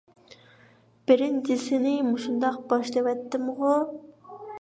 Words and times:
بىرىنچىسىنى 1.11 1.91
مۇشۇنداق 2.07 2.57
باشلىۋەتتىمغۇ! 2.71 3.75